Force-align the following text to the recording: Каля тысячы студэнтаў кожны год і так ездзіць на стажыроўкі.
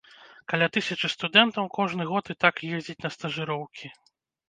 Каля 0.53 0.69
тысячы 0.77 1.11
студэнтаў 1.15 1.71
кожны 1.77 2.03
год 2.15 2.25
і 2.35 2.39
так 2.47 2.67
ездзіць 2.75 3.01
на 3.07 3.15
стажыроўкі. 3.21 3.97